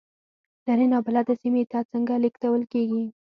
[0.65, 3.05] لرې نابلده سیمې ته څنګه لېږل کېږم.